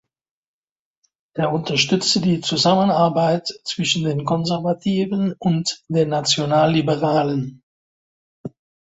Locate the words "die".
2.21-2.41